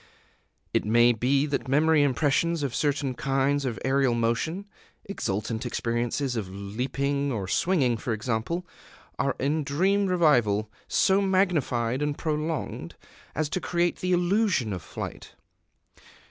[0.73, 4.65] It may be that memory impressions of certain kinds of aerial motion,
[5.05, 8.65] exultant experiences of leaping or swinging, for example,
[9.19, 12.95] are in dream revival so magnified and prolonged
[13.35, 15.35] as to create the illusion of flight.